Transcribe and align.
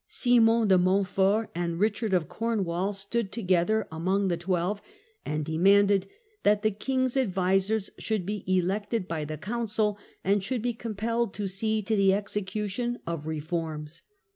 Simon 0.07 0.67
de 0.67 0.79
Montfort 0.79 1.51
and 1.53 1.77
Richard 1.79 2.11
of 2.15 2.27
Cornwall 2.27 2.91
stood 2.91 3.31
together 3.31 3.87
among 3.91 4.29
the 4.29 4.35
twelve, 4.37 4.81
and 5.27 5.45
de 5.45 5.59
manded 5.59 6.07
that 6.41 6.63
the 6.63 6.71
king's 6.71 7.15
advisers 7.15 7.91
should 7.99 8.25
be 8.25 8.43
elected 8.47 9.07
by 9.07 9.25
the 9.25 9.37
council, 9.37 9.99
and 10.23 10.43
should 10.43 10.63
be 10.63 10.73
compelled 10.73 11.35
to 11.35 11.45
see 11.45 11.83
to 11.83 11.95
the 11.95 12.15
execution 12.15 12.97
of 13.05 13.27
reforms. 13.27 14.01